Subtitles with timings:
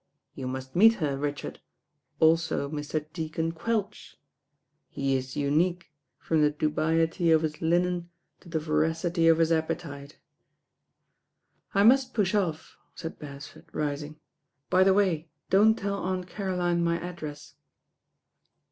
[0.33, 1.59] You must meet her, Richard,
[2.19, 3.05] also Mr.
[3.13, 4.15] Deacon Quelch.
[4.89, 8.09] He is unique, from the dubiety of his linen
[8.39, 10.17] to the voracity of his appetite."
[11.75, 14.19] "I must push off," said Beresford, rising.
[14.71, 17.53] "By the way, don't tell Aunt Caroline my address."